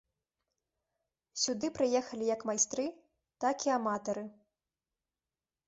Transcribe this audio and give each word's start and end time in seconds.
Сюды 1.41 1.67
прыехалі 1.81 2.25
як 2.35 2.41
майстры, 2.51 2.85
так 3.47 3.57
і 3.71 3.75
аматары. 3.79 4.27